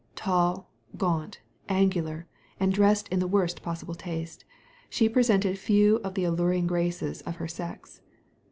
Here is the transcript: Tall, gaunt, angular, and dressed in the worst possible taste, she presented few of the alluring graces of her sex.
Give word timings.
Tall, 0.15 0.67
gaunt, 0.97 1.41
angular, 1.69 2.25
and 2.59 2.73
dressed 2.73 3.07
in 3.09 3.19
the 3.19 3.27
worst 3.27 3.61
possible 3.61 3.93
taste, 3.93 4.43
she 4.89 5.07
presented 5.07 5.59
few 5.59 5.97
of 5.97 6.15
the 6.15 6.23
alluring 6.23 6.65
graces 6.65 7.21
of 7.21 7.35
her 7.35 7.47
sex. 7.47 8.01